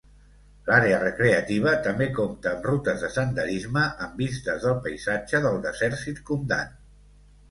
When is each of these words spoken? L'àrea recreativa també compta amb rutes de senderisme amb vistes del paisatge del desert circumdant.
L'àrea 0.67 0.99
recreativa 1.01 1.73
també 1.87 2.05
compta 2.19 2.53
amb 2.53 2.63
rutes 2.69 3.03
de 3.03 3.09
senderisme 3.17 3.83
amb 4.05 4.23
vistes 4.23 4.65
del 4.65 4.79
paisatge 4.87 5.43
del 5.47 5.59
desert 5.67 6.01
circumdant. 6.07 6.75